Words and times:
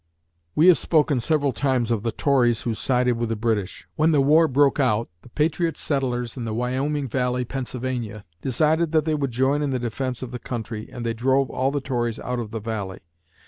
We 0.55 0.65
have 0.65 0.79
spoken 0.79 1.19
several 1.19 1.51
times 1.51 1.91
of 1.91 2.01
the 2.01 2.11
Tories 2.11 2.63
who 2.63 2.73
sided 2.73 3.17
with 3.17 3.29
the 3.29 3.35
British. 3.35 3.87
When 3.97 4.11
the 4.11 4.19
war 4.19 4.47
broke 4.47 4.79
out, 4.79 5.09
the 5.21 5.29
patriot 5.29 5.77
settlers 5.77 6.35
in 6.35 6.43
the 6.43 6.55
Wyoming 6.55 7.07
Valley, 7.07 7.45
Pennsylvania, 7.45 8.25
decided 8.41 8.93
they 8.93 9.13
would 9.13 9.29
join 9.29 9.61
in 9.61 9.69
the 9.69 9.77
defense 9.77 10.23
of 10.23 10.31
the 10.31 10.39
country 10.39 10.89
and 10.91 11.05
they 11.05 11.13
drove 11.13 11.51
all 11.51 11.69
the 11.69 11.81
Tories 11.81 12.17
out 12.17 12.39
of 12.39 12.49
the 12.49 12.59
Valley. 12.59 13.01